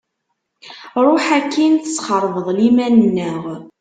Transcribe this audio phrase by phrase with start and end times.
[1.05, 3.43] Ruḥ akin tesxerbeḍ liman-nneɣ.